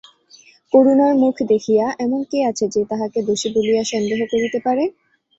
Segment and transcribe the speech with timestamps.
[0.73, 4.83] করুণার মুখ দেখিয়া, এমন কে আছে যে তাহাকে দোষী বলিয়া সন্দেহ করিতে পারে?